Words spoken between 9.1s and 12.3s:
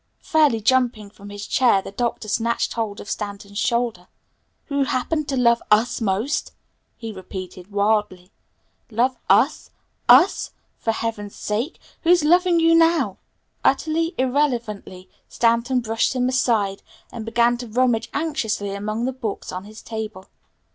us? us? For heaven's sake, who's